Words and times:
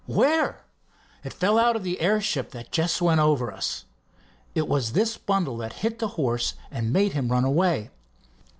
"Where?" 0.07 0.61
"It 1.23 1.31
fell 1.31 1.59
out 1.59 1.75
of 1.75 1.83
that 1.83 2.01
airship 2.01 2.49
that 2.53 2.71
just 2.71 3.03
went 3.03 3.19
over 3.19 3.51
us. 3.53 3.85
It 4.55 4.67
was 4.67 4.93
this 4.93 5.15
bundle 5.15 5.57
that 5.57 5.73
hit 5.85 5.99
the 5.99 6.07
horse 6.17 6.55
and 6.71 6.91
made 6.91 7.13
him 7.13 7.31
run 7.31 7.45
away." 7.45 7.91